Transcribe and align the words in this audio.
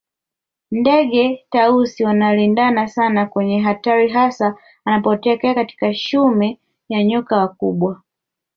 Ndege 0.71 1.45
Tausi 1.51 2.03
wanalindana 2.03 2.87
sana 2.87 3.25
kwenye 3.25 3.59
hatari 3.61 4.09
hasa 4.09 4.55
anapotokea 4.85 5.53
paka 5.55 5.93
shume 5.93 6.59
na 6.89 7.03
nyoka 7.03 7.37
wakubwa 7.37 8.01